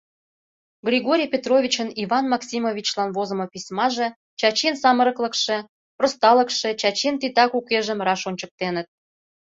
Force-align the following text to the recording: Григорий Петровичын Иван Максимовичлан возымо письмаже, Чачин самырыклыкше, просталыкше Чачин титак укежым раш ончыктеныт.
Григорий 0.87 1.31
Петровичын 1.33 1.89
Иван 2.03 2.25
Максимовичлан 2.33 3.09
возымо 3.15 3.45
письмаже, 3.53 4.07
Чачин 4.39 4.73
самырыклыкше, 4.83 5.57
просталыкше 5.97 6.69
Чачин 6.81 7.15
титак 7.21 7.51
укежым 7.59 7.99
раш 8.07 8.21
ончыктеныт. 8.29 8.87